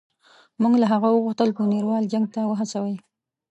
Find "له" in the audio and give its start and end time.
0.81-0.85